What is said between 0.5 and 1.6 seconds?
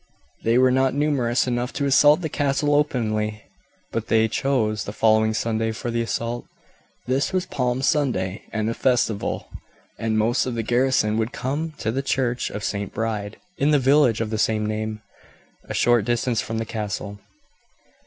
were not numerous